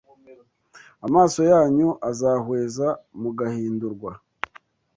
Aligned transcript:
amaso 1.05 1.39
yanyu 1.51 1.89
azahweza, 2.09 2.87
mugahindurwa 3.21 4.11